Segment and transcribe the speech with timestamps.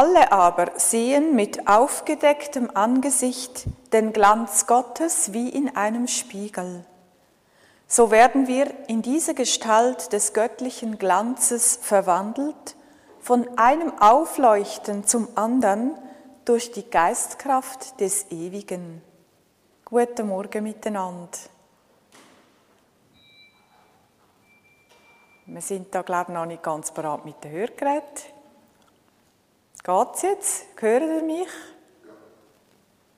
[0.03, 6.83] alle aber sehen mit aufgedecktem Angesicht den Glanz Gottes wie in einem Spiegel.
[7.87, 12.75] So werden wir in diese Gestalt des göttlichen Glanzes verwandelt,
[13.21, 15.97] von einem Aufleuchten zum anderen
[16.43, 19.01] durch die Geistkraft des Ewigen.
[19.85, 21.29] Guten Morgen miteinander.
[25.45, 28.32] Wir sind da, glaube ich, noch nicht ganz bereit mit dem Hörgerät.
[29.85, 30.65] Geht's jetzt?
[30.79, 31.49] Hört ihr mich?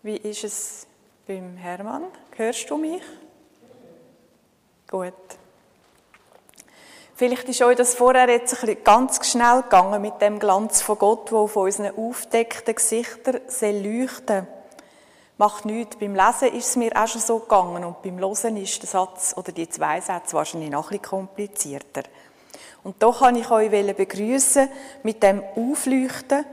[0.02, 0.88] Wie ist es
[1.28, 2.06] beim Hermann?
[2.36, 3.04] Hörst du mich?
[4.90, 5.14] Gut.
[7.14, 11.30] Vielleicht ist euch das vorher jetzt ein ganz schnell gegangen mit dem Glanz von Gott,
[11.30, 14.48] der auf unseren aufdeckten Gesichtern leuchten
[15.38, 15.98] Macht nichts.
[15.98, 19.36] Beim Lesen ist es mir auch schon so gegangen und beim Hören ist der Satz
[19.38, 22.04] oder die zwei Sätze wahrscheinlich noch ein bisschen komplizierter.
[22.84, 24.68] Und doch kann ich euch begrüßen
[25.04, 26.46] mit dem Aufleuchten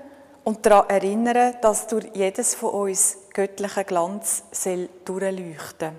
[0.44, 5.96] und daran erinnern, dass durch jedes von uns göttlicher Glanz soll durchleuchten.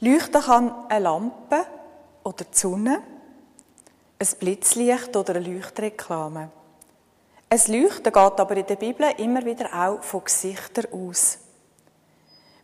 [0.00, 1.66] Leuchten kann eine Lampe
[2.22, 3.02] oder die Sonne,
[4.18, 6.50] ein Blitzlicht oder eine Leuchtreklame.
[7.48, 11.38] Ein Leuchten geht aber in der Bibel immer wieder auch von Gesichtern aus.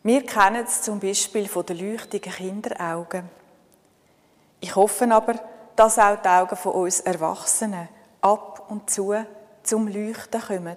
[0.02, 3.28] Wir kennen es zum Beispiel von den leuchtigen Kinderaugen.
[4.60, 5.34] Ich hoffe aber,
[5.76, 7.88] dass auch die Augen von uns Erwachsenen
[8.20, 9.14] ab und zu
[9.62, 10.76] zum Leuchten kommen.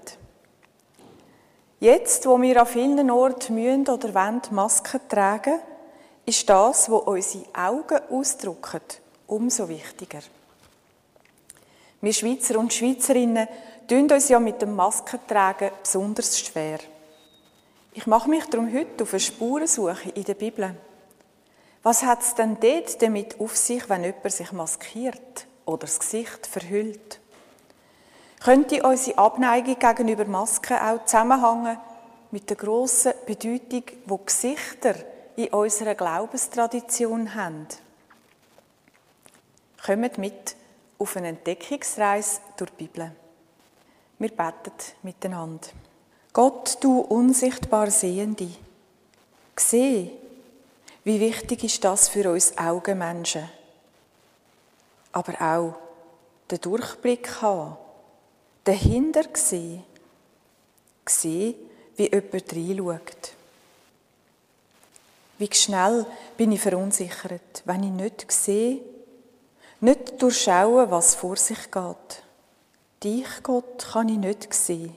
[1.80, 5.60] Jetzt, wo wir an vielen Orten müssen oder wollen Masken tragen,
[6.26, 8.82] ist das, was unsere Augen ausdrücken,
[9.28, 10.22] umso wichtiger.
[12.02, 13.48] Wir Schweizer und Schweizerinnen
[13.88, 16.80] tun uns ja mit dem Maskentragen besonders schwer.
[17.94, 20.76] Ich mache mich darum heute auf eine Spurensuche in der Bibel.
[21.84, 26.48] Was hat es denn dort damit auf sich, wenn jemand sich maskiert oder das Gesicht
[26.48, 27.20] verhüllt?
[28.44, 31.78] Könnte unsere Abneigung gegenüber Masken auch zusammenhängen
[32.32, 34.96] mit der grossen Bedeutung, die Gesichter
[35.36, 37.68] in unserer Glaubenstradition haben?
[39.84, 40.56] Kommt mit
[40.98, 43.12] auf eine Entdeckungsreise durch die Bibel.
[44.18, 44.72] Wir beten
[45.04, 45.68] miteinander.
[46.32, 48.50] Gott, du unsichtbar Sehende,
[49.56, 50.12] seh,
[51.04, 53.50] wie wichtig ist das für uns Augenmenschen.
[55.12, 55.76] Aber auch
[56.50, 57.78] den Durchblick haben,
[58.66, 59.84] dahinter sehen,
[61.08, 61.56] sehen,
[61.96, 63.32] wie jemand reinschaut.
[65.38, 66.06] Wie schnell
[66.38, 68.82] bin ich verunsichert, wenn ich nicht sehe,
[69.82, 72.24] nicht durchschaue, was vor sich geht.
[73.04, 74.96] Dich, Gott, kann ich nicht sehen,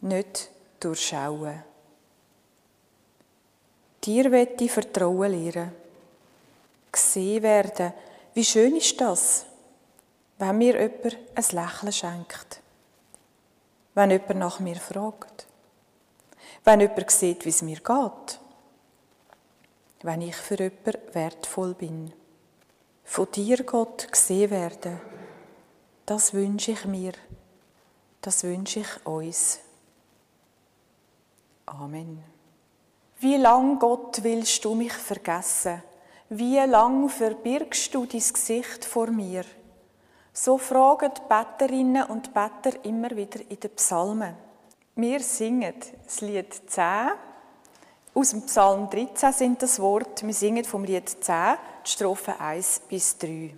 [0.00, 1.62] nicht durchschauen.
[4.04, 5.72] Dir werde ich Vertrauen lehren.
[6.90, 7.92] Gesehen werden,
[8.34, 9.46] wie schön ist das,
[10.42, 12.60] wenn mir jemand ein Lächeln schenkt.
[13.94, 15.46] Wenn jemand nach mir fragt.
[16.64, 18.40] Wenn jemand sieht, wie es mir geht.
[20.02, 22.12] Wenn ich für jemanden wertvoll bin.
[23.04, 25.00] Von dir, Gott, gesehen werden,
[26.06, 27.12] das wünsche ich mir.
[28.20, 29.60] Das wünsche ich uns.
[31.66, 32.20] Amen.
[33.20, 35.84] Wie lang, Gott, willst du mich vergessen?
[36.30, 39.44] Wie lang verbirgst du dein Gesicht vor mir?
[40.34, 44.34] So fragen die Betterinnen und Better immer wieder in den Psalmen.
[44.96, 45.74] Wir singen
[46.04, 47.10] das Lied 10.
[48.14, 50.22] Aus dem Psalm 13 sind das Wort.
[50.26, 53.54] Wir singen vom Lied 10, die Strophen 1 bis 3.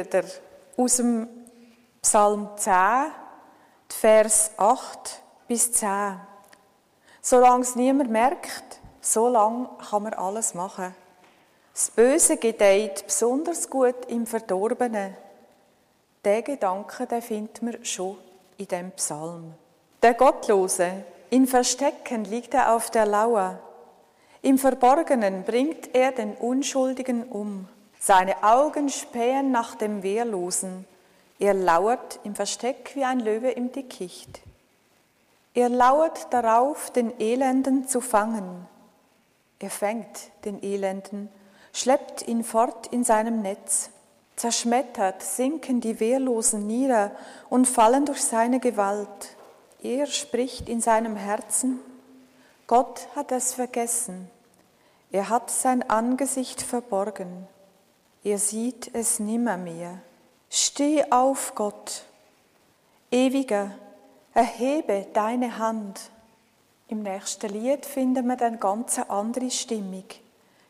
[0.00, 0.24] Ihr
[0.76, 1.28] aus dem
[2.00, 2.72] Psalm 10,
[3.88, 6.18] Vers 8 bis 10.
[7.20, 10.94] Solange es niemand merkt, so lange kann man alles machen.
[11.74, 15.16] Das Böse gedeiht besonders gut im Verdorbenen.
[16.24, 18.16] Den Gedanken den findet man schon
[18.56, 19.54] in dem Psalm.
[20.02, 23.58] Der Gottlose, in Verstecken liegt er auf der Lauer.
[24.40, 27.68] Im Verborgenen bringt er den Unschuldigen um.
[28.02, 30.86] Seine Augen spähen nach dem Wehrlosen.
[31.38, 34.40] Er lauert im Versteck wie ein Löwe im Dickicht.
[35.52, 38.66] Er lauert darauf, den Elenden zu fangen.
[39.58, 41.28] Er fängt den Elenden,
[41.74, 43.90] schleppt ihn fort in seinem Netz.
[44.34, 47.10] Zerschmettert sinken die Wehrlosen nieder
[47.50, 49.36] und fallen durch seine Gewalt.
[49.82, 51.80] Er spricht in seinem Herzen,
[52.66, 54.30] Gott hat es vergessen.
[55.12, 57.46] Er hat sein Angesicht verborgen.
[58.22, 59.98] Ihr sieht es nimmermehr.
[60.50, 62.04] Steh auf, Gott,
[63.10, 63.70] ewiger,
[64.34, 66.10] erhebe deine Hand.
[66.88, 70.04] Im nächsten Lied finden wir dann ganz eine andere Stimmung.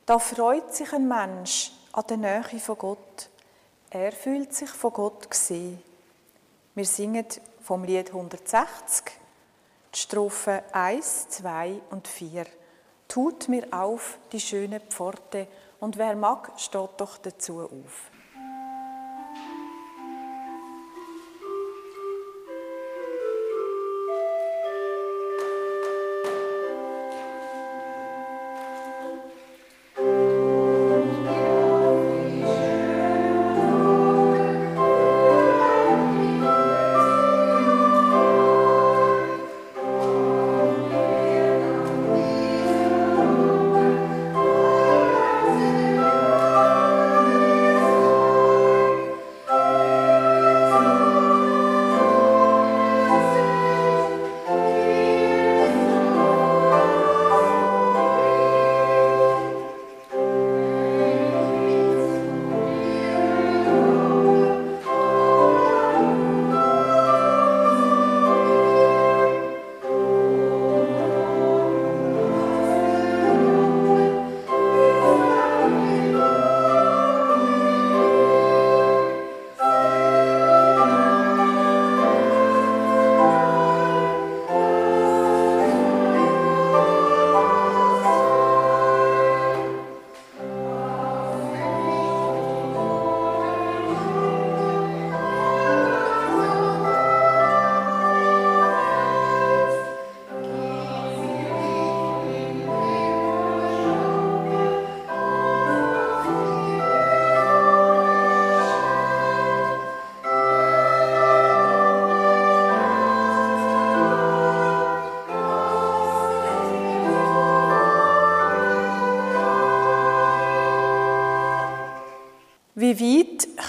[0.07, 3.31] Da freut sich ein Mensch an der Nähe von Gott.
[3.91, 5.83] Er fühlt sich von Gott gesehen.
[6.75, 7.27] Wir singen
[7.63, 9.07] vom Lied 160
[9.93, 12.47] die Strophen 1, 2 und 4.
[13.09, 15.49] Tut mir auf die schöne Pforte
[15.81, 18.11] und wer mag, steht doch dazu auf.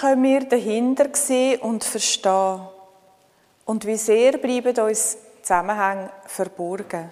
[0.02, 2.62] Können wir dahinter sehen und verstehen?
[3.64, 7.08] Und wie sehr bleiben uns Zusammenhänge verborgen?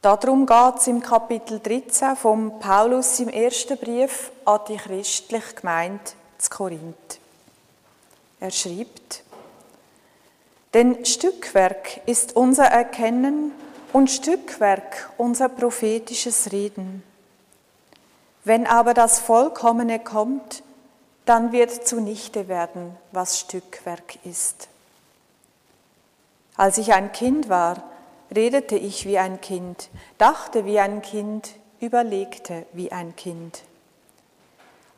[0.00, 6.04] Darum geht es im Kapitel 13 vom Paulus im ersten Brief an die christliche Gemeinde
[6.38, 7.18] zu Korinth.
[8.38, 9.24] Er schreibt,
[10.74, 13.50] denn Stückwerk ist unser Erkennen
[13.92, 17.02] und Stückwerk unser prophetisches Reden.
[18.44, 20.63] Wenn aber das Vollkommene kommt,
[21.24, 24.68] dann wird zunichte werden, was Stückwerk ist.
[26.56, 27.82] Als ich ein Kind war,
[28.34, 29.88] redete ich wie ein Kind,
[30.18, 31.50] dachte wie ein Kind,
[31.80, 33.62] überlegte wie ein Kind.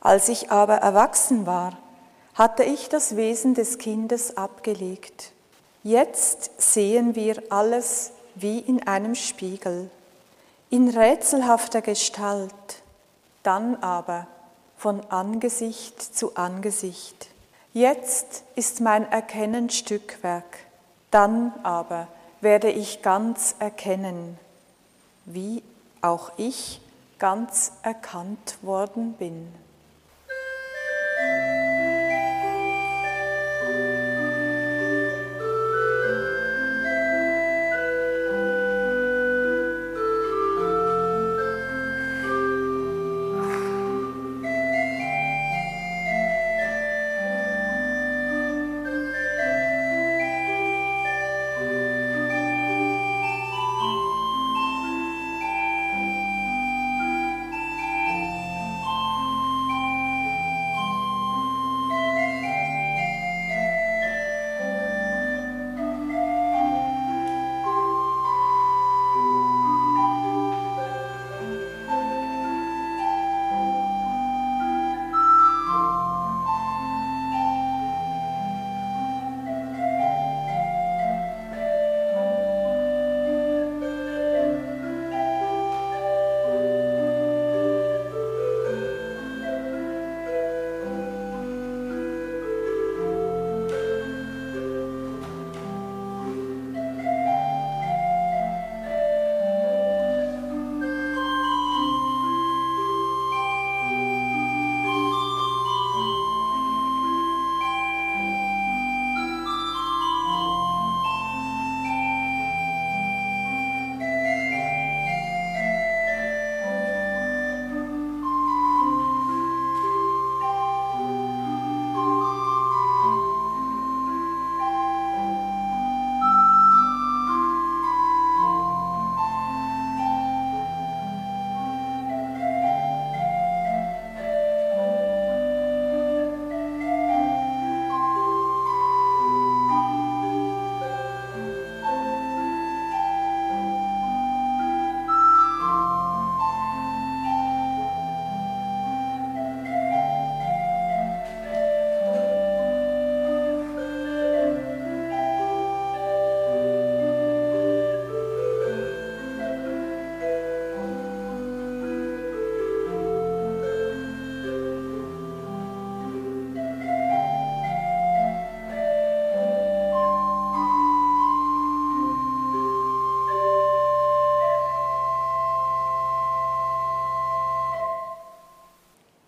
[0.01, 1.77] Als ich aber erwachsen war,
[2.35, 5.31] hatte ich das Wesen des Kindes abgelegt.
[5.83, 9.89] Jetzt sehen wir alles wie in einem Spiegel,
[10.69, 12.53] in rätselhafter Gestalt,
[13.41, 14.27] dann aber
[14.77, 17.27] von Angesicht zu Angesicht.
[17.73, 20.59] Jetzt ist mein Erkennen Stückwerk,
[21.11, 22.07] dann aber
[22.41, 24.39] werde ich ganz erkennen,
[25.25, 25.63] wie
[26.01, 26.79] auch ich
[27.19, 29.47] ganz erkannt worden bin.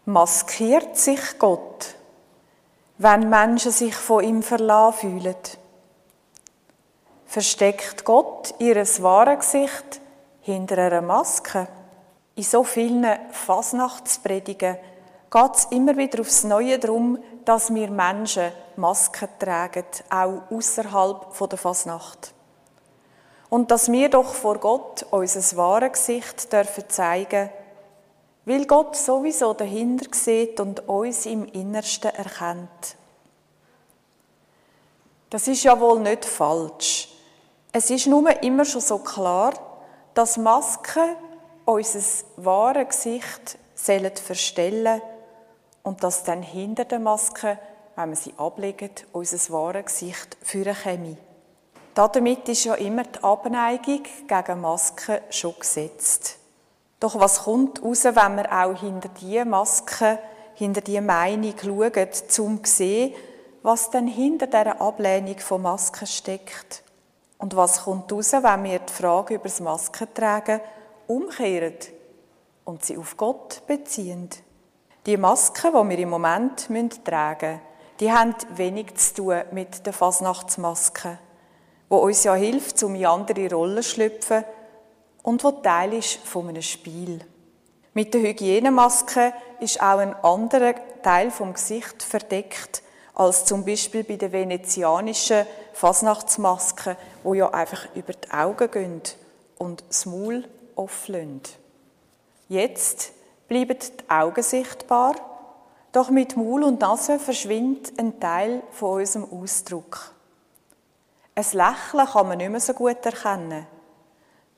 [0.10, 1.94] Maskiert sich Gott,
[2.98, 5.36] wenn Menschen sich von ihm verlassen fühlen?
[7.28, 10.02] Versteckt Gott ihres wahre Gesicht
[10.42, 11.68] hinter einer Maske?
[12.34, 14.78] In so vielen Fasnachtspredigen
[15.30, 21.58] geht es immer wieder aufs Neue darum, dass wir Menschen Masken tragen, auch außerhalb der
[21.60, 22.34] Fasnacht.
[23.52, 27.52] Und dass wir doch vor Gott unser wahre Gesicht dürfen zeigen
[28.50, 32.98] weil Gott sowieso dahinter sieht und uns im Innersten erkennt.
[35.30, 37.10] Das ist ja wohl nicht falsch.
[37.72, 39.54] Es ist nur immer schon so klar,
[40.16, 41.16] dass Masken
[41.66, 42.00] unser
[42.38, 45.00] wahre Gesicht sollen verstellen
[45.84, 47.60] und dass dann hinter der Maske,
[47.96, 51.18] wenn wir sie ablegen, unser wahre Gesicht führen käme.
[51.94, 56.39] Damit ist ja immer die Abneigung gegen Masken schon gesetzt.
[57.00, 60.20] Doch was kommt raus, wenn wir auch hinter diese Maske,
[60.56, 63.16] hinter diese Meinung schauen, um zu sehen,
[63.64, 66.84] was denn hinter dieser Ablehnung von Masken steckt?
[67.38, 70.60] Und was kommt raus, wenn wir die Frage über das Maskentragen
[71.08, 71.76] umkehren
[72.66, 74.30] und sie auf Gott beziehen?
[75.06, 76.70] Die Die Masken, die wir im Moment
[77.06, 77.62] tragen müssen,
[78.02, 81.18] die haben wenig zu tun mit der Fasnachtsmaske,
[81.88, 84.44] wo uns ja hilft, um in andere Rollen zu schlüpfen
[85.24, 87.20] und wo Teil ist von einem Spiel.
[87.94, 94.16] Mit der Hygienemaske ist auch ein anderer Teil vom Gesicht verdeckt als zum Beispiel bei
[94.16, 99.02] der venezianischen Fasnachtsmaske, wo ja einfach über die Augen gehen
[99.58, 101.42] und das Maul offen
[102.48, 103.12] Jetzt
[103.50, 105.16] bleiben die Augen sichtbar,
[105.92, 110.14] doch mit Maul und Nase verschwindet ein Teil von unserem Ausdruck.
[111.36, 113.68] Ein Lächeln kann man nicht mehr so gut erkennen.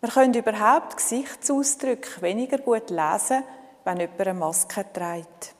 [0.01, 3.43] Wir können überhaupt Gesichtsausdrücke weniger gut lesen,
[3.83, 5.53] wenn jemand eine Maske trägt.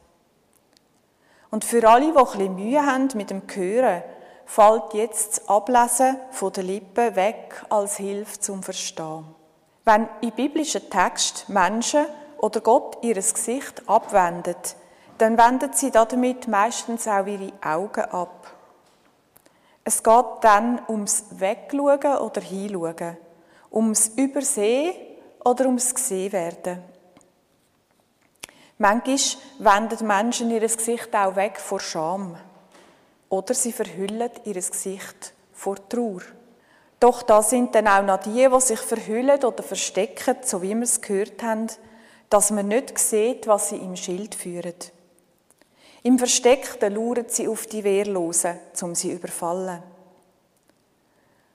[1.52, 4.02] Und für alle, die ein Mühe haben mit dem Hören,
[4.46, 9.26] fällt jetzt das Ablesen von den Lippen weg als Hilfe zum Verstehen.
[9.86, 12.08] Wenn in biblischen Texten Menschen
[12.40, 14.76] oder Gott ihr Gesicht abwendet,
[15.20, 18.56] dann wenden sie damit meistens auch ihre Augen ab.
[19.84, 23.18] Es geht dann ums Wegschauen oder Hinschauen
[23.72, 24.94] ums Übersehen
[25.44, 26.80] oder ums Gesehenwerden.
[28.78, 29.18] Manchmal
[29.60, 32.36] wenden Menschen ihr Gesicht auch weg vor Scham.
[33.30, 36.22] Oder sie verhüllen ihr Gesicht vor Trauer.
[37.00, 40.84] Doch da sind dann auch noch die, die sich verhüllen oder verstecken, so wie wir
[40.84, 41.68] es gehört haben,
[42.30, 44.74] dass man nicht sieht, was sie im Schild führen.
[46.04, 49.84] Im Versteckten lauern sie auf die Wehrlosen, um sie zu überfallen.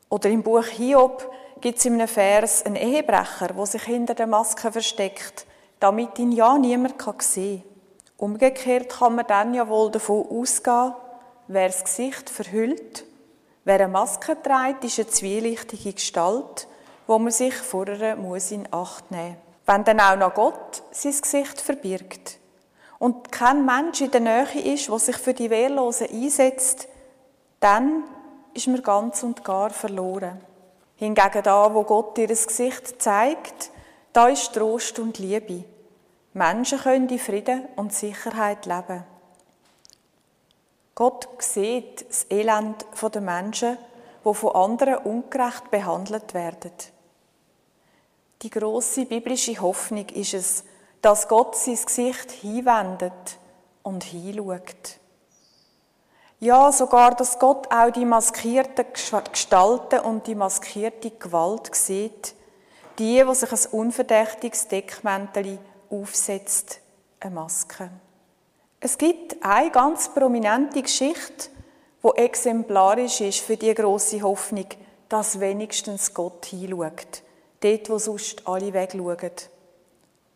[0.09, 4.27] Oder im Buch Hiob gibt es in einem Vers einen Ehebrecher, der sich hinter der
[4.27, 5.47] Maske versteckt,
[5.81, 7.77] damit ihn ja niemand sehen kann.
[8.19, 10.95] Umgekehrt kann man dann ja wohl davon ausgehen,
[11.49, 13.05] wer das Gesicht verhüllt,
[13.65, 16.67] wer eine Maske trägt, ist eine zwielichtige Gestalt,
[17.07, 19.37] wo man sich vorher muss in Acht nehmen muss.
[19.67, 22.39] Wenn dann auch noch Gott sein Gesicht verbirgt
[22.99, 26.89] und kein Mensch in der Nähe ist, der sich für die Wehrlosen einsetzt,
[27.61, 28.05] dann
[28.55, 30.41] ist man ganz und gar verloren.
[30.97, 33.71] Hingegen da, wo Gott ihr Gesicht zeigt,
[34.13, 35.65] da ist Trost und Liebe.
[36.33, 39.05] Menschen können in Frieden und Sicherheit leben.
[40.95, 43.77] Gott sieht das Elend der Menschen,
[44.25, 46.73] wo von anderen ungerecht behandelt werden.
[48.43, 50.65] Die große biblische Hoffnung ist es,
[51.03, 53.39] dass Gott sein Gesicht hinwendet
[53.83, 54.99] und hinschaut.
[56.47, 62.37] Ja, sogar, dass Gott auch die maskierten Gestalten und die maskierte Gewalt sieht.
[63.01, 65.59] Die, die sich ein unverdächtiges Deckmäntel
[65.91, 66.79] aufsetzt,
[67.19, 67.91] eine Maske.
[68.79, 71.51] Es gibt eine ganz prominente Geschichte,
[72.05, 74.67] die exemplarisch ist für die große Hoffnung,
[75.09, 77.23] dass wenigstens Gott hinschaut.
[77.59, 79.33] Dort, wo sonst alle wegschauen.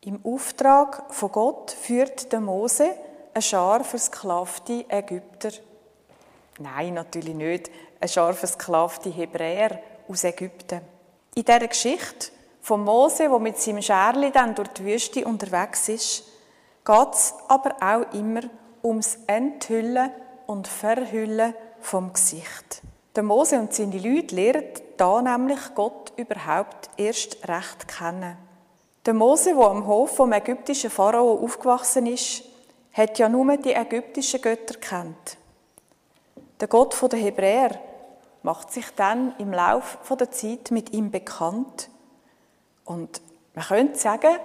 [0.00, 2.96] Im Auftrag von Gott führt der Mose
[3.32, 5.50] eine Schar versklavte Ägypter
[6.60, 7.70] Nein, natürlich nicht.
[8.00, 10.82] Ein scharf versklavte Hebräer aus Ägypten.
[11.34, 12.28] In dieser Geschichte
[12.60, 16.24] von Mose, der mit seinem Scherli dann durch die Wüste unterwegs ist,
[16.84, 18.42] geht es aber auch immer
[18.82, 20.10] ums Enthüllen
[20.46, 22.82] und Verhüllen vom Gesicht.
[23.16, 24.64] Der Mose und seine Leute lernen
[24.98, 28.36] da nämlich Gott überhaupt erst recht kennen.
[29.06, 32.42] Der Mose, der am Hof vom ägyptischen Pharao aufgewachsen ist,
[32.92, 35.38] hat ja nur die ägyptischen Götter kennt.
[36.60, 37.78] Der Gott der Hebräer
[38.42, 41.88] macht sich dann im Lauf der Zeit mit ihm bekannt
[42.84, 43.20] und
[43.54, 44.36] man könnte sagen,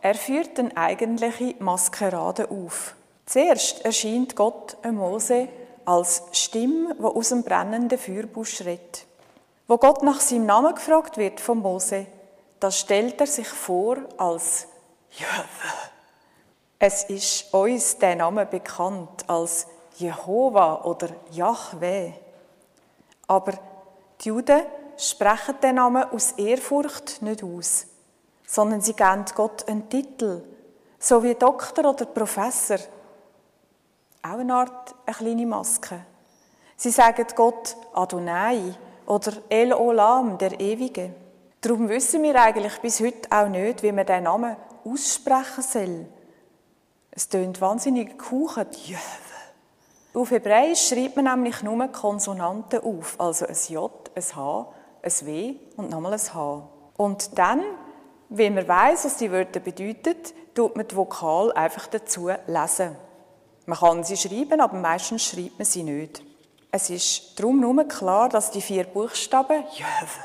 [0.00, 2.94] er führt eine eigentliche Maskerade auf.
[3.26, 5.48] Zuerst erscheint Gott Mose
[5.84, 9.06] als Stimme, die aus dem brennenden Feuerbusch redet.
[9.68, 12.06] Wo Gott nach seinem Namen gefragt wird von Mose,
[12.58, 14.66] da stellt er sich vor als
[15.10, 15.90] Jöwe.
[16.78, 19.66] Es ist uns der Name bekannt als
[20.00, 22.12] Jehova oder Yahweh.
[23.26, 23.52] Aber
[24.20, 24.62] die Juden
[24.96, 27.86] sprechen den Namen aus Ehrfurcht nicht aus,
[28.46, 30.42] sondern sie geben Gott einen Titel,
[30.98, 32.78] so wie Doktor oder Professor.
[34.22, 36.00] Auch eine Art, eine kleine Maske.
[36.76, 38.74] Sie sagen Gott Adonai
[39.06, 41.14] oder El Olam, der Ewige.
[41.60, 46.06] Darum wissen wir eigentlich bis heute auch nicht, wie man diesen Namen aussprechen soll.
[47.10, 48.66] Es tönt wahnsinnig kuchen.
[50.12, 55.54] Auf Hebräisch schreibt man nämlich nur Konsonanten auf, also ein J, ein H, ein W
[55.76, 56.68] und nochmal ein H.
[56.96, 57.62] Und dann,
[58.28, 60.16] wenn man weiß, was die Wörter bedeuten,
[60.52, 62.96] tut man die Vokal einfach dazu lesen.
[63.66, 66.24] Man kann sie schreiben, aber meistens schreibt man sie nicht.
[66.72, 70.24] Es ist darum nur klar, dass die vier Buchstaben Jöwe,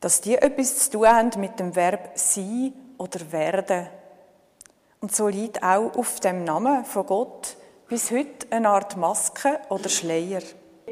[0.00, 3.86] dass die etwas zu tun haben mit dem Verb sein oder werden.
[5.00, 7.56] Und so liegt auch auf dem Namen von Gott
[7.90, 10.42] bis heute eine Art Maske oder Schleier.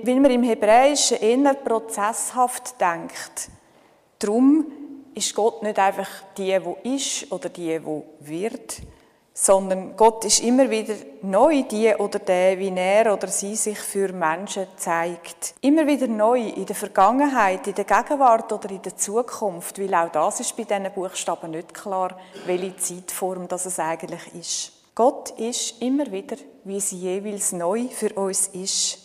[0.02, 3.50] Weil man im Hebräischen eher prozesshaft denkt.
[4.18, 4.66] Darum
[5.14, 8.82] ist Gott nicht einfach die, wo ist oder die, wo wird,
[9.32, 14.12] sondern Gott ist immer wieder neu die oder der, wie er oder sie sich für
[14.12, 15.54] Menschen zeigt.
[15.60, 20.10] Immer wieder neu in der Vergangenheit, in der Gegenwart oder in der Zukunft, weil auch
[20.10, 24.72] das ist bei diesen Buchstaben nicht klar, welche Zeitform das eigentlich ist.
[24.98, 26.34] Gott ist immer wieder,
[26.68, 28.98] wie sie jeweils neu für uns ist.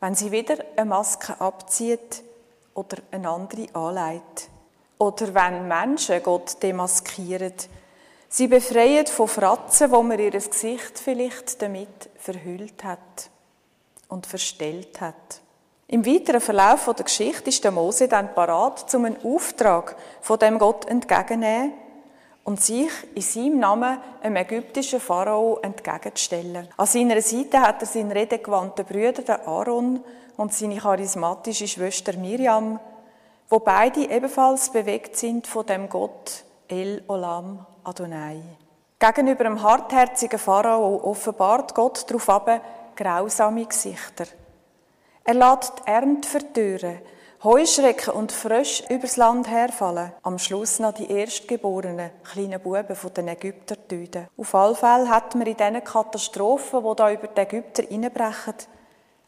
[0.00, 2.22] Wenn sie wieder eine Maske abzieht
[2.74, 4.48] oder eine andere anlegt.
[4.98, 7.52] Oder wenn Menschen Gott demaskieren,
[8.28, 13.30] Sie befreien von Fratzen, wo man ihr Gesicht vielleicht damit verhüllt hat
[14.08, 15.40] und verstellt hat.
[15.88, 20.58] Im weiteren Verlauf der Geschichte ist der Mose dann parat, zum einen Auftrag von dem
[20.58, 21.72] Gott entgegennehmen
[22.46, 26.68] und sich in seinem Namen einem ägyptischen Pharao entgegenzustellen.
[26.76, 30.00] An seiner Seite hat er seinen redegewandten Brüder, Aaron,
[30.36, 32.78] und seine charismatische Schwester Miriam,
[33.48, 38.40] wo beide ebenfalls bewegt sind von dem Gott El Olam Adonai.
[38.98, 42.60] Gegenüber dem hartherzigen Pharao offenbart Gott darauf
[42.94, 44.26] grausame Gesichter.
[45.24, 47.00] Er lässt die Ernte vertören,
[47.46, 50.12] Heuschrecken und Frösche übers Land herfallen.
[50.24, 54.26] Am Schluss noch die erstgeborenen kleinen Buben von den Ägyptern töten.
[54.36, 58.54] Auf alle Fälle hat man in diesen Katastrophen, die da über die Ägypter hineinbrechen,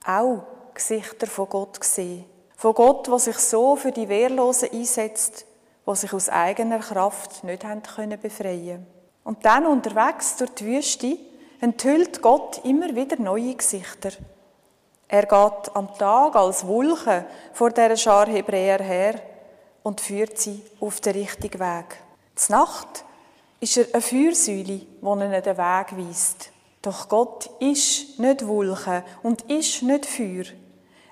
[0.05, 0.43] auch
[0.75, 2.25] Gesichter von Gott gesehen.
[2.57, 5.47] Von Gott, der sich so für die Wehrlosen einsetzt
[5.87, 8.85] die sich aus eigener Kraft nicht haben können befreien
[9.23, 11.19] Und dann unterwegs durch die Wüste
[11.61, 14.11] enthüllt Gott immer wieder neue Gesichter.
[15.09, 19.15] Er geht am Tag als Wulche vor der Schar Hebräer her
[19.83, 21.97] und führt sie auf den richtigen Weg.
[22.35, 23.05] Z Nacht
[23.59, 26.51] ist er eine Feuersäule, die ihnen den Weg weist.
[26.83, 30.45] Doch Gott ist nicht Wulche und ist nicht Feuer.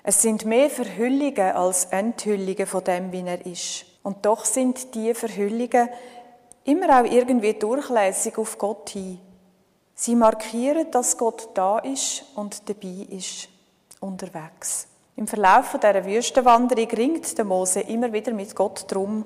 [0.03, 3.85] Es sind mehr Verhüllungen als Enthüllungen von dem, wie er ist.
[4.03, 5.89] Und doch sind die Verhüllungen
[6.63, 9.19] immer auch irgendwie durchlässig auf Gott hin.
[9.95, 13.49] Sie markieren, dass Gott da ist und dabei ist,
[14.01, 14.87] unterwegs.
[15.15, 19.25] Im Verlauf dieser Wüstenwanderung ringt der Mose immer wieder mit Gott darum,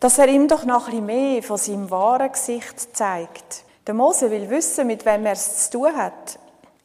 [0.00, 3.64] dass er ihm doch noch ein mehr von seinem wahren Gesicht zeigt.
[3.86, 6.38] Der Mose will wissen, mit wem er es zu tun hat.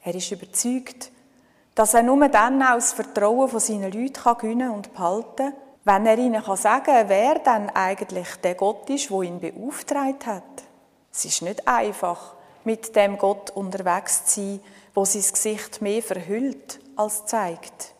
[0.04, 1.12] Er ist überzeugt,
[1.76, 6.06] dass er nur dann auch das Vertrauen von seinen Leuten gewinnen und behalten kann, wenn
[6.06, 10.44] er ihnen sagen kann, wer dann eigentlich der Gott ist, wo ihn beauftragt hat.
[11.12, 14.60] Es ist nicht einfach, mit dem Gott unterwegs zu sein,
[14.94, 17.94] wo sein Gesicht mehr verhüllt als zeigt.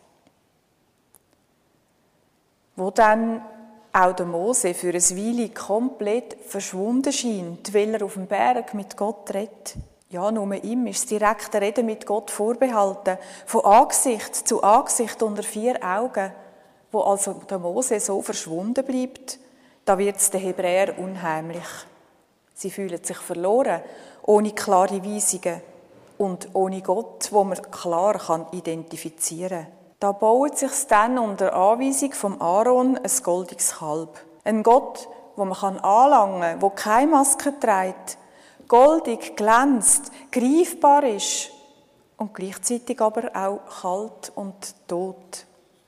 [2.76, 3.42] Wo dann
[3.92, 8.96] auch der Mose für ein Weile komplett verschwunden scheint, weil er auf dem Berg mit
[8.96, 9.74] Gott redet.
[10.08, 15.42] Ja, nur ihm ist das direkte Reden mit Gott vorbehalten, von Angesicht zu Angesicht unter
[15.42, 16.32] vier Augen
[16.92, 19.38] wo also der Mose so verschwunden bleibt,
[19.84, 21.66] da wird es den Hebräer unheimlich.
[22.54, 23.80] Sie fühlen sich verloren,
[24.22, 25.62] ohne klare Weisungen
[26.22, 29.72] und ohne Gott, wo man klar kann identifizieren kann.
[29.98, 34.20] Da baut sich dann unter Anweisung vom Aaron ein goldiges Kalb.
[34.44, 38.18] Ein Gott, wo man kann anlangen wo keine Maske trägt,
[38.68, 41.50] goldig glänzt, greifbar ist
[42.18, 45.46] und gleichzeitig aber auch kalt und tot.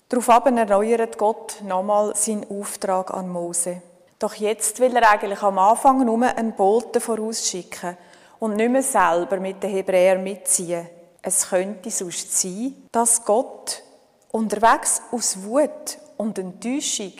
[0.08, 3.82] Daraufhin erneuert Gott nochmal seinen Auftrag an Mose.
[4.18, 7.96] Doch jetzt will er eigentlich am Anfang nur einen Boten vorausschicken
[8.38, 10.88] und nicht mehr selber mit den Hebräern mitziehen.
[11.22, 13.82] Es könnte sonst sein, dass Gott
[14.30, 17.12] unterwegs aus Wut und Enttäuschung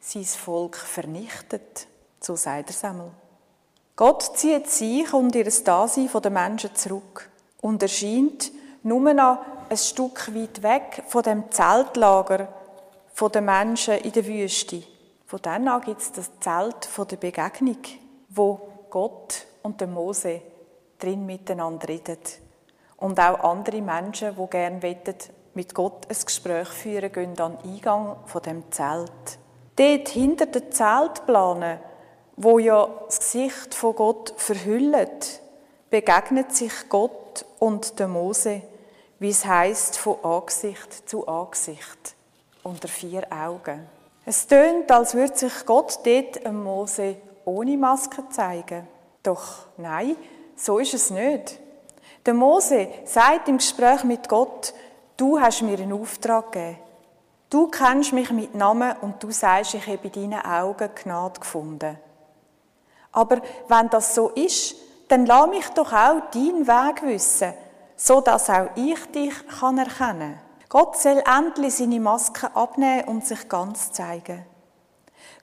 [0.00, 1.86] sein Volk vernichtet.
[2.20, 3.10] So sagt er Samuel.
[3.96, 7.28] Gott zieht sich und ihr Dasein der Menschen zurück
[7.60, 12.48] und erscheint nur noch ein Stück weit weg von dem Zeltlager
[13.20, 14.82] der Menschen in der Wüste.
[15.26, 17.78] Von dann an gibt es das Zelt der Begegnung,
[18.28, 20.42] wo Gott und der Mose
[20.98, 22.18] drin miteinander reden.
[22.96, 24.96] Und auch andere Menschen, die gerne
[25.54, 29.38] mit Gott ein Gespräch führen, gehen an Eingang von dem Zelt.
[29.76, 31.78] Dort hinter den Zeltplanen,
[32.36, 35.40] wo ja das Gesicht von Gott verhüllt,
[35.90, 38.62] begegnet sich Gott und der Mose
[39.18, 42.14] wie es heißt, von Angesicht zu Angesicht,
[42.62, 43.86] unter vier Augen.
[44.24, 48.86] Es tönt, als würde sich Gott dort Mose ohne Maske zeigen.
[49.22, 50.16] Doch nein,
[50.56, 51.58] so ist es nicht.
[52.26, 54.74] Der Mose sagt im Gespräch mit Gott,
[55.16, 56.78] du hast mir einen Auftrag gegeben.
[57.50, 61.98] Du kennst mich mit Namen und du sagst, ich habe in deinen Augen Gnade gefunden.
[63.12, 64.76] Aber wenn das so ist,
[65.08, 67.54] dann lass mich doch auch deinen Weg wissen,
[67.96, 70.38] so dass auch ich dich kann erkennen.
[70.68, 74.44] Gott soll endlich seine Maske abnehmen und sich ganz zeigen.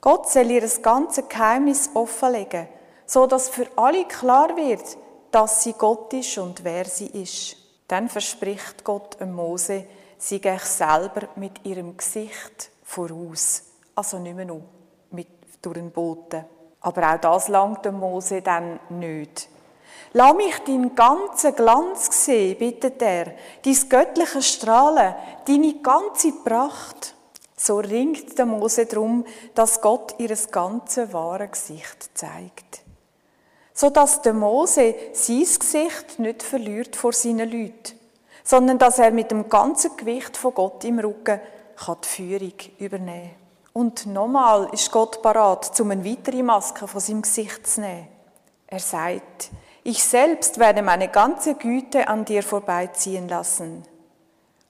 [0.02, 2.68] Gott soll ihr das ganze Geheimnis offenlegen,
[3.06, 4.98] so dass für alle klar wird,
[5.32, 7.58] dass sie Gott ist und wer sie ist.
[7.88, 9.86] Dann verspricht Gott dem Mose,
[10.18, 13.64] sie gehe selber mit ihrem Gesicht voraus.
[13.96, 14.62] Also nicht mehr nur
[15.12, 15.28] mit,
[15.62, 16.46] durch den Boten.
[16.82, 19.50] Aber auch das langt dem Mose dann nicht.
[20.14, 25.16] Lass mich deinen ganzen Glanz sehen, bittet er, dein göttliche Strahlen,
[25.46, 27.14] deine ganze Pracht.
[27.58, 32.85] So ringt der Mose darum, dass Gott ihr ganze wahre Gesicht zeigt
[33.76, 38.00] so dass der Mose sein Gesicht nicht verliert vor seinen Leuten,
[38.44, 41.42] sondern dass er mit dem ganzen Gewicht von Gott im Rücken
[41.76, 43.32] kann die Führung übernehmen
[43.74, 48.08] Und nochmal ist Gott parat, um eine weitere Maske von seinem Gesicht zu nehmen.
[48.68, 49.52] Er sagt,
[49.84, 53.84] ich selbst werde meine ganze Güte an dir vorbeiziehen lassen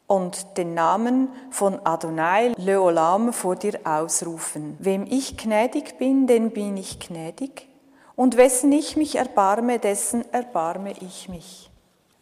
[0.07, 4.75] und den Namen von Adonai Leolam vor dir ausrufen.
[4.79, 7.67] Wem ich gnädig bin, den bin ich gnädig
[8.15, 11.69] und wessen ich mich erbarme, dessen erbarme ich mich.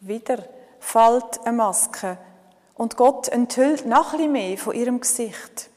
[0.00, 0.44] Wieder
[0.80, 2.18] fällt eine Maske
[2.74, 5.70] und Gott enthüllt noch ein mehr von ihrem Gesicht.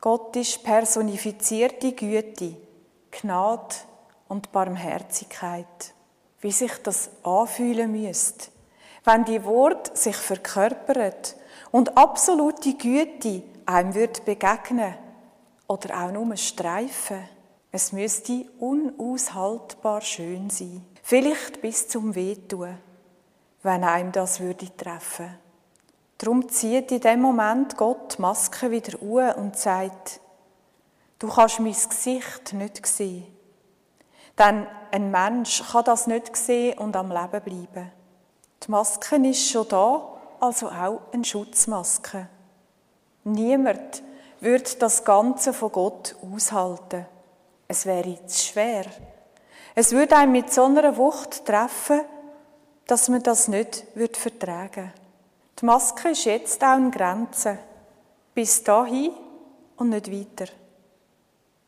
[0.00, 2.56] Gott ist personifizierte Güte,
[3.10, 3.74] Gnade
[4.28, 5.94] und Barmherzigkeit.
[6.40, 8.50] Wie sich das anfühlen müsste,
[9.04, 11.34] wenn die Wort sich verkörpert
[11.72, 14.94] und absolute Güte einem wird begegnen
[15.66, 17.35] oder auch nur streifen.
[17.76, 20.82] Es müsste unaushaltbar schön sein.
[21.02, 22.78] Vielleicht bis zum Wehtun,
[23.62, 25.38] wenn einem das würde treffen.
[26.16, 30.20] Darum zieht in dem Moment Gott die Maske wieder uhr und sagt,
[31.18, 33.26] du kannst mein Gesicht nicht sehen.
[34.38, 37.92] Denn ein Mensch kann das nicht sehen und am Leben bleiben.
[38.62, 42.26] Die Maske ist schon da, also auch eine Schutzmaske.
[43.24, 44.02] Niemand
[44.40, 47.04] wird das Ganze von Gott aushalten.
[47.68, 48.86] Es wäre zu schwer.
[49.74, 52.00] Es würde einen mit so einer Wucht treffen,
[52.86, 54.92] dass man das nicht vertragen würde.
[55.60, 57.58] Die Maske ist jetzt auch eine Grenze.
[58.34, 59.12] Bis dahin
[59.76, 60.52] und nicht weiter.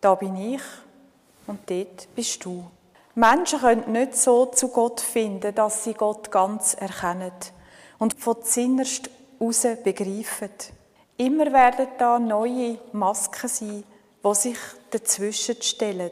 [0.00, 0.62] Da bin ich
[1.46, 2.64] und dort bist du.
[3.14, 7.32] Menschen können nicht so zu Gott finden, dass sie Gott ganz erkennen
[7.98, 10.50] und von Zinnerst raus begreifen.
[11.16, 13.84] Immer werden da neue Masken sein,
[14.24, 14.58] die sich
[14.90, 16.10] dazwischen stellen,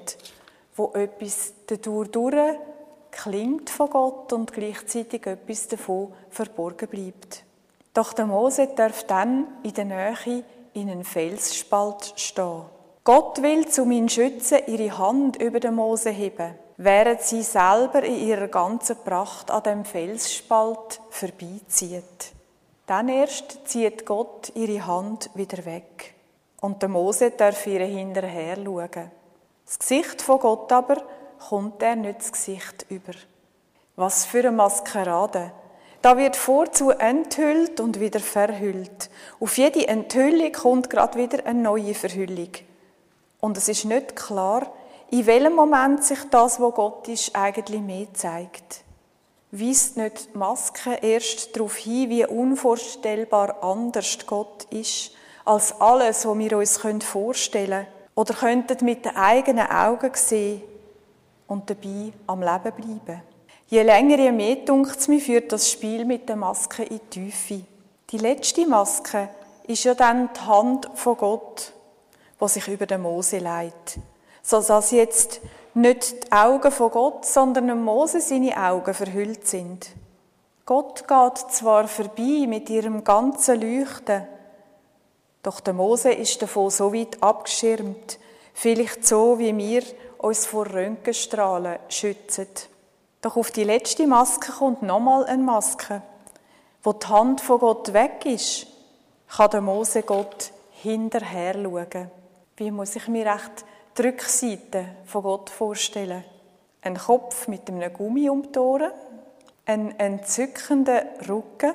[0.77, 2.59] wo etwas dadurch
[3.11, 7.45] klingt von Gott und gleichzeitig etwas davon verborgen bleibt.
[7.95, 12.63] Doch der Mose darf dann in der Nähe in einen Felsspalt stehen.
[13.05, 18.27] Gott will zu ihn schützen, ihre Hand über den Mose heben, während sie selber in
[18.27, 22.33] ihrer ganzen Pracht an dem Felsspalt vorbeizieht.
[22.87, 26.16] Dann erst zieht Gott ihre Hand wieder weg.
[26.67, 29.13] Und der Mose darf ihr hinterher schauen.
[29.65, 31.01] Das Gesicht von Gott aber
[31.49, 33.13] kommt er nicht das Gesicht über.
[33.95, 35.53] Was für eine Maskerade.
[36.03, 39.11] Da wird vorzu enthüllt und wieder verhüllt.
[39.39, 42.51] Auf jede Enthüllung kommt gerade wieder eine neue Verhüllung.
[43.39, 44.67] Und es ist nicht klar,
[45.13, 48.83] in welchem Moment sich das, wo Gott ist, eigentlich mehr zeigt.
[49.53, 55.13] Weist nicht die Maske erst darauf hin, wie unvorstellbar anders Gott ist
[55.47, 60.63] als alles, was wir uns vorstellen können oder könnten mit den eigenen Augen sehen
[61.47, 63.23] und dabei am Leben bleiben.
[63.69, 67.61] Je länger, je mehr dunkt mir, führt das Spiel mit der Maske in die Tiefe.
[68.11, 69.29] Die letzte Maske
[69.67, 71.73] ist ja dann die Hand von Gott,
[72.41, 73.99] die sich über den Mose leitet.
[74.43, 75.41] So dass jetzt
[75.75, 79.89] nicht die Augen von Gott, sondern dem Mose seine Augen verhüllt sind.
[80.65, 84.27] Gott geht zwar vorbei mit ihrem ganzen Leuchten,
[85.47, 88.19] doch der Mose ist davon so weit abgeschirmt,
[88.53, 89.85] vielleicht so, wie wir
[90.19, 92.49] uns vor Röntgenstrahlen schützen.
[93.23, 96.03] Doch auf die letzte Maske kommt nochmal eine Maske.
[96.83, 98.67] Wo die Hand von Gott weg ist,
[99.29, 100.51] kann der Mose Gott
[100.83, 102.11] hinterher schauen.
[102.57, 103.65] Wie muss ich mir recht
[103.97, 106.25] die Rückseite von Gott vorstellen?
[106.83, 108.91] Ein Kopf mit einem Gummi um die Ohren,
[109.65, 111.75] ein entzückender Rücken,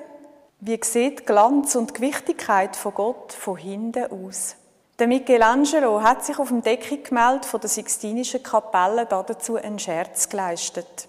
[0.64, 4.56] wie sieht Glanz und Gewichtigkeit von Gott von hinten aus?
[5.00, 11.08] Der Michelangelo hat sich auf dem Deckgemälde von der Sixtinischen Kapelle dazu einen Scherz geleistet.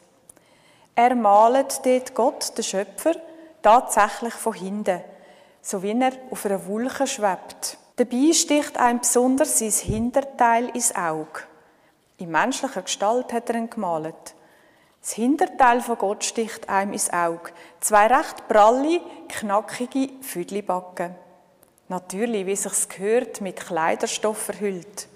[0.94, 3.14] Er malt dort Gott, den Schöpfer,
[3.60, 5.02] tatsächlich von hinten,
[5.60, 7.76] so wie er auf einer Wolke schwebt.
[7.96, 11.42] Dabei sticht einem besonders sein Hinterteil ins Auge.
[12.16, 14.34] In menschlicher Gestalt hat er ihn gemalt.
[15.02, 17.50] Das Hinterteil von Gott sticht einem ins Auge.
[17.80, 21.16] Zwei recht pralle, knackige Füdlibacken.
[21.88, 25.08] Natürlich, wie sich's gehört, mit Kleiderstoff verhüllt.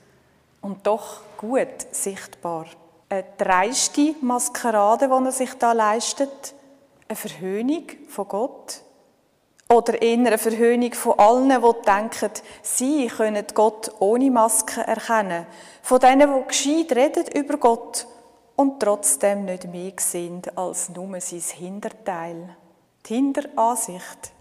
[0.61, 2.66] Und doch gut sichtbar.
[3.09, 6.55] Eine dreiste Maskerade, die er sich da leistet.
[7.07, 8.81] Eine Verhöhnung von Gott.
[9.68, 12.31] Oder eher eine Verhöhnung von allen, die denken,
[12.62, 15.46] sie können Gott ohne Maske erkennen.
[15.81, 18.07] Von denen, die gescheit reden über Gott
[18.56, 22.56] und trotzdem nicht mehr sehen als nur sein Hinterteil.
[23.06, 24.32] Die Hinteransicht.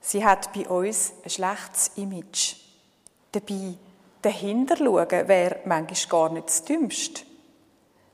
[0.00, 2.56] Sie hat bei uns ein schlechtes Image.
[3.32, 3.74] Dabei,
[4.22, 7.22] dahinter schauen wäre manchmal gar nicht das Dümmste.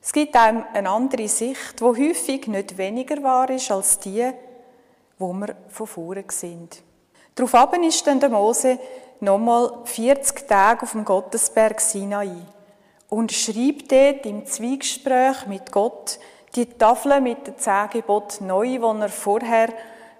[0.00, 4.30] Es gibt einem eine andere Sicht, wo häufig nicht weniger wahr ist als die,
[5.18, 6.82] wo wir von vorne sind.
[7.34, 8.78] Daraufhin ist dann der Mose
[9.20, 12.36] nochmal 40 Tage auf dem Gottesberg Sinai
[13.08, 16.18] und schreibt dort im Zwiegespräch mit Gott
[16.54, 19.68] die Tafel mit den zehn Geboten neu, die er vorher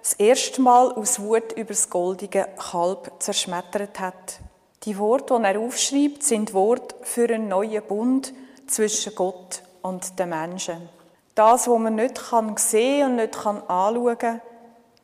[0.01, 4.39] das erste Mal aus Wut über das goldige Kalb zerschmettert hat.
[4.83, 8.33] Die Worte, die er aufschreibt, sind Worte für einen neuen Bund
[8.67, 10.89] zwischen Gott und den Menschen.
[11.35, 12.21] Das, was man nicht
[12.57, 14.41] sehen und nicht anschauen kann,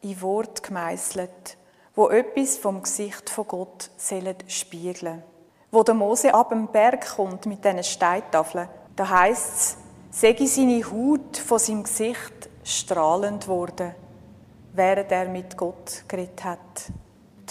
[0.02, 1.58] in Wort gemeißelt,
[1.96, 3.89] wo etwas vom Gesicht von Gott
[4.48, 5.24] spiegeln
[5.73, 9.77] wo der Mose ab dem Berg kommt mit diesen Steintafeln, da heißt es,
[10.12, 13.95] sei seine Haut von seinem Gesicht strahlend wurde,
[14.73, 16.59] während er mit Gott geredet hat.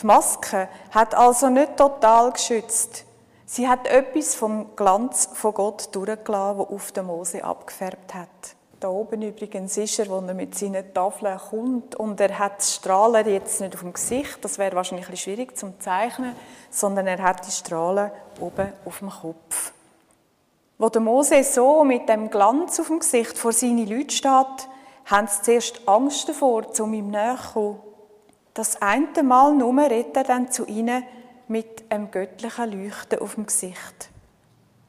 [0.01, 3.05] Die Maske hat also nicht total geschützt.
[3.45, 8.57] Sie hat etwas vom Glanz von Gott durchgelassen, wo auf den Mose abgefärbt hat.
[8.83, 13.29] Da oben übrigens ist er, wo er mit seinen Tafeln kommt und er hat Strahlen
[13.29, 16.35] jetzt nicht auf dem Gesicht, das wäre wahrscheinlich ein schwierig zum zeichnen,
[16.69, 19.73] sondern er hat die Strahlen oben auf dem Kopf.
[20.79, 24.69] Wo der Mose so mit dem Glanz auf dem Gesicht vor seine Leute steht,
[25.05, 27.81] haben sie zuerst Angst davor, zu ihm näher zu kommen.
[28.53, 31.05] Das eine Mal nur redet er dann zu ihnen
[31.47, 34.11] mit einem göttlichen Leuchten auf dem Gesicht.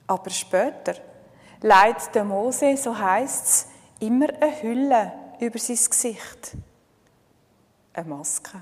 [0.07, 0.95] Aber später
[1.61, 3.67] leitet der Mose, so heißt es,
[4.03, 6.51] immer eine Hülle über sein Gesicht.
[7.93, 8.61] Eine Maske.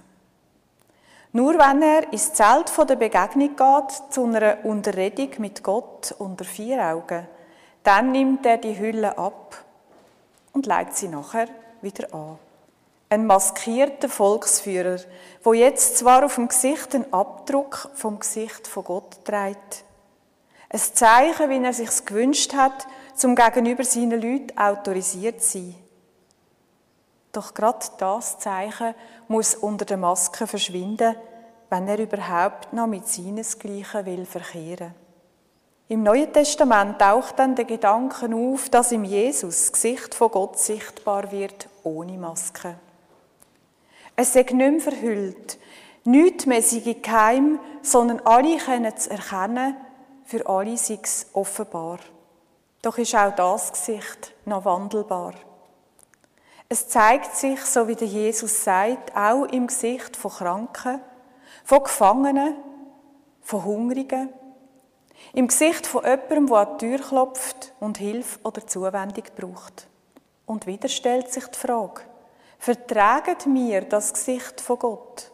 [1.33, 6.85] Nur wenn er ins Zelt der Begegnung geht, zu einer Unterredung mit Gott unter vier
[6.85, 7.25] Augen,
[7.83, 9.63] dann nimmt er die Hülle ab
[10.53, 11.47] und legt sie nachher
[11.81, 12.37] wieder an.
[13.09, 14.99] Ein maskierter Volksführer,
[15.43, 19.85] wo jetzt zwar auf dem Gesicht einen Abdruck vom Gesicht von Gott trägt.
[20.69, 22.87] Ein Zeichen, wie er sich's gewünscht hat,
[23.21, 25.75] zum gegenüber seinen Leuten autorisiert zu sein.
[27.31, 28.95] Doch gerade das Zeichen
[29.27, 31.15] muss unter der Maske verschwinden,
[31.69, 34.95] wenn er überhaupt noch mit seinesgleichen will verkehren.
[35.87, 40.57] Im Neuen Testament taucht dann der Gedanke auf, dass im Jesus das Gesicht von Gott
[40.57, 42.73] sichtbar wird, ohne Maske.
[44.15, 45.59] Es sei nicht mehr verhüllt,
[46.05, 49.77] nichts mehr sei geheim, sondern alle können es erkennen,
[50.25, 51.99] für alle sei es offenbar.
[52.81, 55.33] Doch ist auch das Gesicht noch wandelbar.
[56.67, 61.01] Es zeigt sich, so wie der Jesus sagt, auch im Gesicht von Kranken,
[61.63, 62.55] von Gefangenen,
[63.41, 64.29] von Hungrigen,
[65.33, 69.87] im Gesicht von jemandem, der an die Tür klopft und Hilfe oder Zuwendung braucht.
[70.45, 72.01] Und wieder stellt sich die Frage,
[72.57, 75.31] vertragen wir das Gesicht von Gott?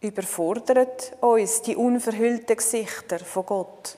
[0.00, 3.96] Überfordert uns die unverhüllten Gesichter von Gott?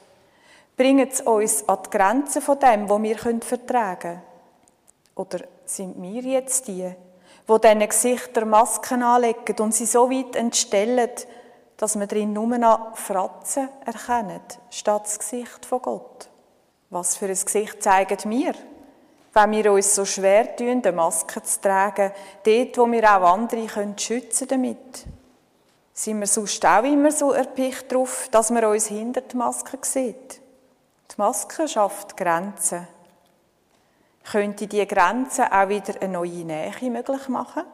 [0.78, 4.22] Bringen es uns an die Grenzen von dem, was wir vertragen können?
[5.16, 6.94] Oder sind wir jetzt die,
[7.48, 11.10] die diesen Gesichter Masken anlegen und sie so weit entstellen,
[11.76, 16.28] dass wir drin nur noch Fratzen erkennen, statt das Gesicht von Gott?
[16.90, 18.54] Was für ein Gesicht zeigen wir,
[19.32, 22.12] wenn wir uns so schwer tun, eine Maske zu tragen,
[22.44, 25.06] dort, wo wir auch andere können schützen damit?
[25.92, 30.40] Sind wir sonst auch immer so erpicht darauf, dass man uns hinter die Maske sieht?
[31.18, 32.86] Maske schafft Grenzen.
[34.22, 37.64] Könnte diese Grenzen auch wieder eine neue Nähe möglich machen?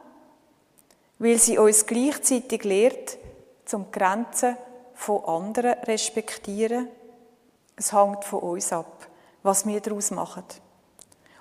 [1.19, 3.19] Weil sie uns gleichzeitig lehrt,
[3.65, 4.57] zum Grenzen
[4.95, 6.87] von anderen respektieren.
[7.75, 9.07] Es hängt von uns ab,
[9.43, 10.45] was wir daraus machen.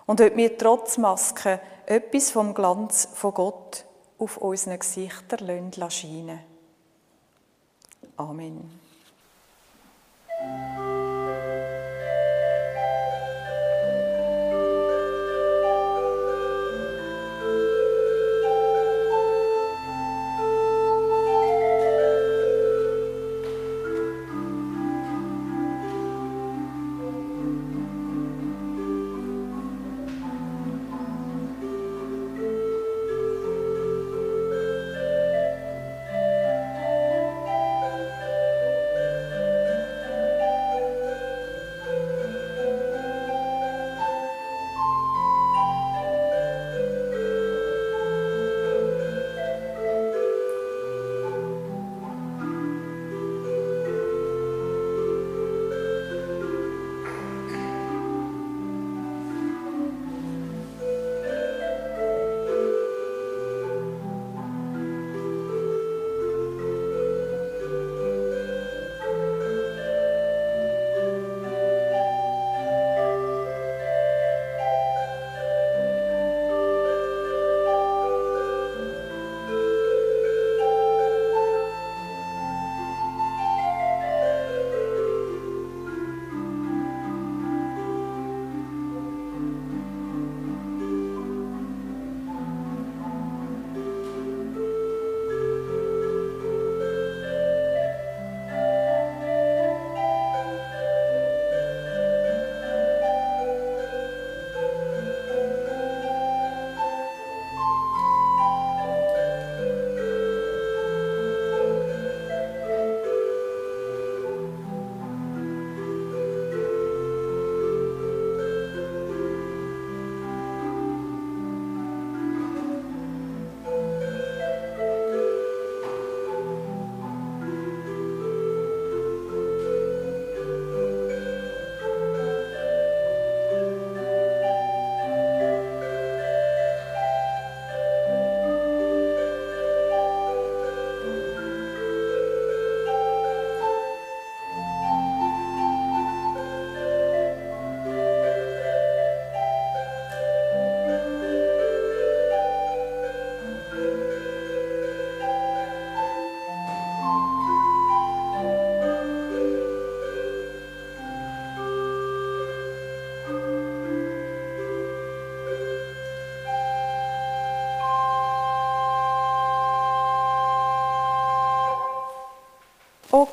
[0.05, 3.87] Und ob wir trotz Maske etwas vom Glanz von Gott
[4.19, 6.41] auf unseren Gesichtern scheinen
[8.19, 8.84] Amen.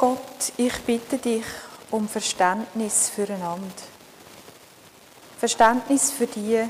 [0.01, 1.45] Gott, ich bitte dich
[1.91, 3.67] um Verständnis füreinander.
[5.37, 6.67] Verständnis für die,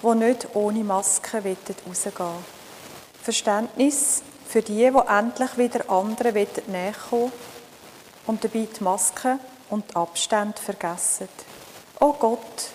[0.00, 2.44] die nicht ohne Maske rausgehen wollen.
[3.20, 7.32] Verständnis für die, die endlich wieder anderen näher kommen
[8.28, 11.28] und dabei die Maske und die Abstände vergessen.
[11.98, 12.70] Oh Gott,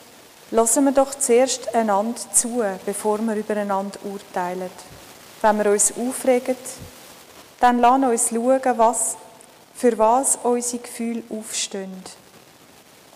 [0.52, 4.70] lassen wir doch zuerst einander zu, bevor wir übereinander urteilen.
[5.42, 6.58] Wenn wir uns aufregen,
[7.62, 9.16] dann lassen uns schauen, was,
[9.74, 12.04] für was unsere Gefühle aufstehen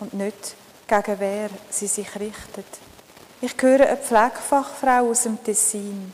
[0.00, 0.54] und nicht
[0.86, 2.66] gegen wer sie sich richtet.
[3.40, 6.12] Ich höre eine Pflegefachfrau aus dem Tessin,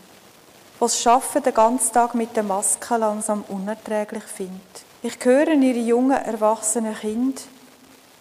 [0.76, 4.84] die das Arbeiten den ganzen Tag mit der Maske langsam unerträglich findet.
[5.02, 7.40] Ich höre ihre jungen, erwachsenen Kinder,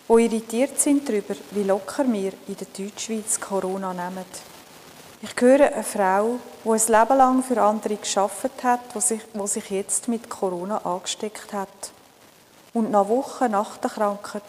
[0.08, 4.26] die irritiert sind darüber, wie locker wir in der Deutschschweiz Corona nehmen.
[5.22, 9.48] Ich höre eine Frau, die ein Leben lang für andere geschafft hat, die sich, die
[9.48, 11.92] sich jetzt mit Corona angesteckt hat
[12.74, 14.44] und nach Wochen nach der Krankheit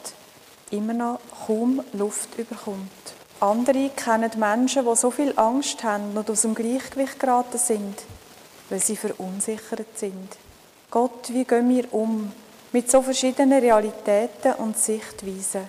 [0.71, 2.91] immer noch kaum Luft überkommt.
[3.41, 8.03] Andere kennen Menschen, die so viel Angst haben und aus dem Gleichgewicht geraten sind,
[8.71, 10.37] weil sie verunsichert sind.
[10.91, 12.33] Gott, wie gehen wir um
[12.73, 15.67] mit so verschiedenen Realitäten und Sichtweisen?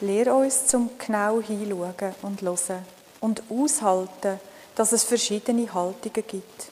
[0.00, 2.84] Lehr uns zum genau hinschauen und hören
[3.20, 4.40] und aushalten,
[4.74, 6.70] dass es verschiedene Haltungen gibt.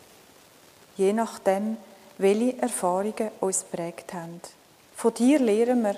[0.97, 1.76] Je nachdem,
[2.18, 4.41] welche Erfahrungen uns prägt haben.
[5.01, 5.96] Von dir lernen wir,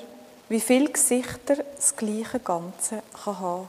[0.49, 3.69] wie viele Gesichter das gleiche Ganze kann haben.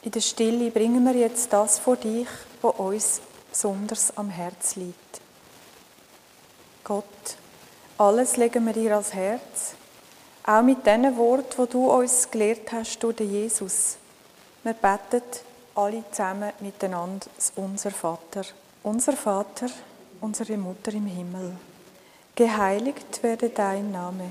[0.00, 2.26] In der Stille bringen wir jetzt das vor dich,
[2.62, 3.20] was uns
[3.50, 5.20] besonders am Herz liegt.
[6.84, 7.04] Gott,
[7.98, 9.74] alles legen wir dir ans Herz,
[10.46, 13.98] auch mit diesen Worten, wo du uns gelehrt hast durch Jesus.
[14.62, 15.22] Wir beten
[15.74, 18.44] alle zusammen miteinander unser Vater.
[18.82, 19.66] Unser Vater,
[20.22, 21.56] unsere Mutter im Himmel.
[22.34, 24.30] Geheiligt werde dein Name.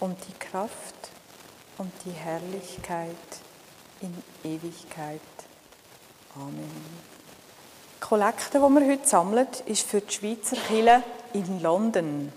[0.00, 0.94] und die Kraft
[1.78, 3.10] und die Herrlichkeit
[4.00, 5.20] in Ewigkeit.
[6.34, 6.70] Amen.
[7.96, 12.32] Die Kollekte, die wir heute sammeln, ist für die Schweizer Kirche in London.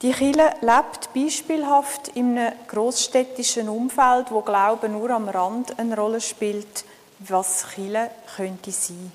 [0.00, 6.20] Die Kirche lebt beispielhaft in einem großstädtischen Umfeld, wo Glaube nur am Rand eine Rolle
[6.20, 6.84] spielt,
[7.20, 9.12] was Kirche könnte sein.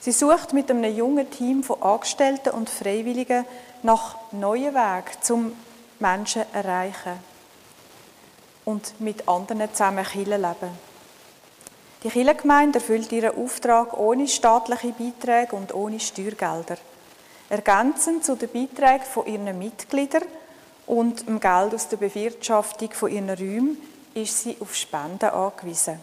[0.00, 3.46] Sie sucht mit einem jungen Team von Angestellten und Freiwilligen
[3.82, 5.52] nach neuen Wegen, um
[6.04, 7.18] Menschen erreichen
[8.66, 10.78] und mit anderen zusammen Kirche leben.
[12.02, 16.76] Die Kirchengemeinde erfüllt ihren Auftrag ohne staatliche Beiträge und ohne Steuergelder.
[17.48, 20.24] Ergänzend zu den Beiträgen von ihren Mitgliedern
[20.86, 23.78] und dem Geld aus der Bewirtschaftung von ihren Räumen
[24.12, 25.98] ist sie auf Spenden angewiesen.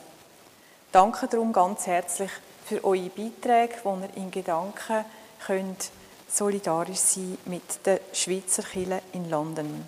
[0.92, 2.32] Danke darum ganz herzlich
[2.66, 5.06] für eure Beiträge, die ihr in Gedanken
[5.46, 5.92] könnt
[6.32, 9.86] solidarisch sein mit der Schweizer Kirche in London.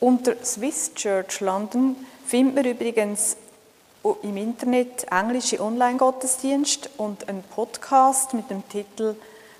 [0.00, 1.96] Unter Swiss Church London
[2.26, 3.36] findet man übrigens
[4.22, 9.16] im Internet englische Online-Gottesdienst und einen Podcast mit dem Titel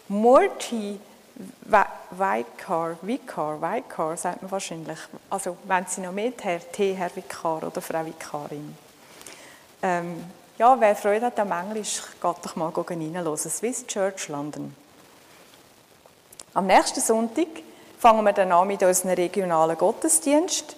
[0.09, 1.01] Morty
[2.11, 4.99] Vicar, Vicar, Vicar, sagt man wahrscheinlich.
[5.31, 6.95] Also, wenn Sie noch mehr Herr, T.
[6.95, 8.77] Herr Vikar oder Frau Vikarin.
[9.83, 10.25] Ähm,
[10.57, 13.37] ja, wer Freude hat am Englisch, geht doch mal reinhören.
[13.37, 14.75] Swiss Church London.
[16.55, 17.47] Am nächsten Sonntag
[17.99, 20.77] fangen wir dann an mit unserem regionalen Gottesdienst.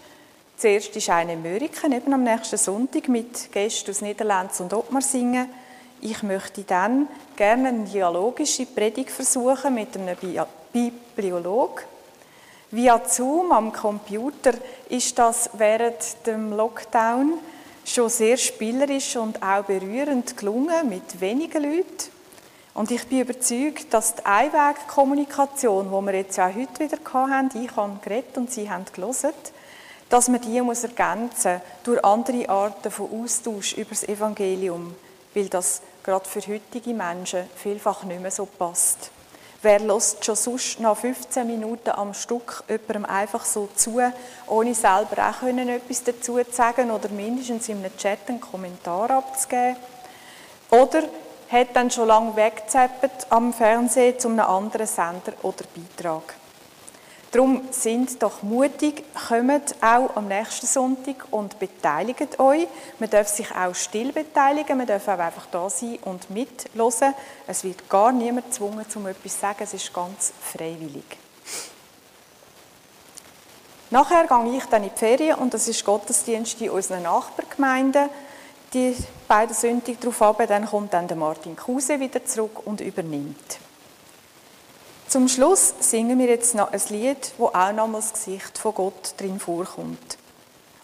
[0.56, 5.48] Zuerst ist eine Mörike, eben am nächsten Sonntag, mit Gästen aus Niederlands und Ottmarsingen.
[6.00, 10.16] Ich möchte dann gerne eine dialogische Predigt versuchen mit einem
[10.72, 11.84] Bibliolog.
[12.72, 14.52] Via Zoom am Computer
[14.88, 17.34] ist das während dem Lockdown
[17.84, 22.19] schon sehr spielerisch und auch berührend gelungen mit wenigen Leuten.
[22.80, 27.76] Und ich bin überzeugt, dass die Einwegkommunikation, die wir jetzt auch heute wieder hatten, ich
[27.76, 29.32] habe geredet und Sie haben gelesen,
[30.08, 34.94] dass man die muss ergänzen durch andere Arten von Austausch über das Evangelium,
[35.34, 39.10] weil das gerade für heutige Menschen vielfach nicht mehr so passt.
[39.60, 44.00] Wer lässt schon sonst nach 15 Minuten am Stück jemandem einfach so zu,
[44.46, 49.10] ohne selber auch können etwas dazu zu sagen oder mindestens in einem Chat einen Kommentar
[49.10, 49.76] abzugeben?
[50.70, 51.02] Oder
[51.50, 56.34] hat dann schon lange weggezappt am Fernsehen zu einem anderen Sender oder Beitrag.
[57.32, 62.66] Darum sind doch mutig, kommt auch am nächsten Sonntag und beteiligt euch.
[62.98, 67.14] Man darf sich auch still beteiligen, man darf auch einfach da sein und mitlosen.
[67.46, 71.04] Es wird gar niemand gezwungen, um etwas zu sagen, es ist ganz freiwillig.
[73.90, 78.08] Nachher gehe ich dann in die Ferien und das ist Gottesdienst in unseren Nachbargemeinden.
[78.72, 78.96] Die
[79.26, 83.58] beiden Sündig darauf ab, dann kommt dann der Martin Kruse wieder zurück und übernimmt.
[85.08, 89.14] Zum Schluss singen wir jetzt noch ein Lied, wo auch nochmals das Gesicht von Gott
[89.16, 90.18] drin vorkommt.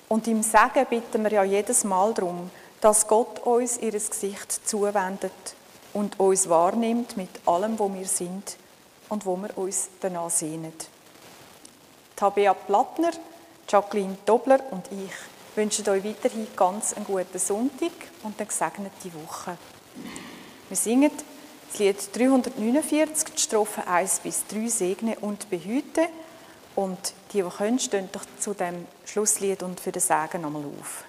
[0.09, 5.33] Und im Sagen bitten wir ja jedes Mal darum, dass Gott uns ihr Gesicht zuwendet
[5.93, 8.57] und uns wahrnimmt mit allem, wo wir sind
[9.09, 10.73] und wo wir uns danach sehnen.
[12.17, 13.13] Tabea Plattner,
[13.69, 15.13] Jacqueline Dobler und ich
[15.57, 17.93] wünschen euch weiterhin ganz einen guten Sonntag
[18.23, 19.57] und eine gesegnete Woche.
[20.69, 21.11] Wir singen
[21.69, 26.09] das Lied 349, die Strophen 1 bis 3, Segne und Behüte.
[26.75, 31.05] Und die, die können, stehen doch zu dem Schlusslied und für den Segen nochmal auf.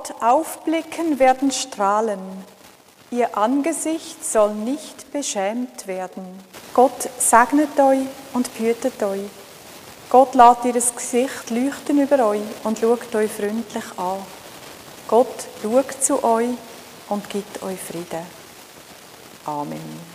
[0.00, 2.20] Gott aufblicken, werden strahlen.
[3.10, 6.24] Ihr Angesicht soll nicht beschämt werden.
[6.72, 9.28] Gott segnet euch und behütet euch.
[10.08, 14.22] Gott lässt ihr Gesicht leuchten über euch und schaut euch freundlich an.
[15.06, 16.54] Gott schaut zu euch
[17.10, 18.24] und gibt euch Frieden.
[19.44, 20.09] Amen.